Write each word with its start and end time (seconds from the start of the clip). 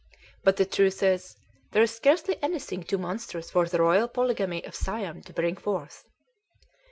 But 0.43 0.57
the 0.57 0.65
truth 0.65 1.03
is, 1.03 1.37
there 1.73 1.83
is 1.83 1.95
scarcely 1.95 2.35
anything 2.41 2.81
too 2.81 2.97
monstrous 2.97 3.51
for 3.51 3.67
the 3.67 3.81
royal 3.83 4.07
polygamy 4.07 4.65
of 4.65 4.73
Siam 4.73 5.21
to 5.21 5.31
bring 5.31 5.55
forth." 5.55 6.05